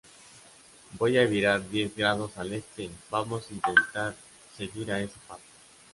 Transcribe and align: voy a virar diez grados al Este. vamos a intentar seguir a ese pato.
voy 0.97 1.19
a 1.19 1.27
virar 1.27 1.69
diez 1.69 1.95
grados 1.95 2.35
al 2.35 2.53
Este. 2.53 2.89
vamos 3.11 3.47
a 3.47 3.53
intentar 3.53 4.15
seguir 4.57 4.91
a 4.91 4.99
ese 4.99 5.19
pato. 5.27 5.43